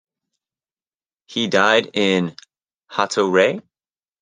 [1.27, 2.35] He died in
[2.89, 3.61] Hato Rey.